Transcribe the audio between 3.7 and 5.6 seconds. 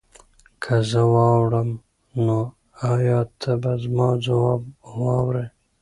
زما ځواب واورې؟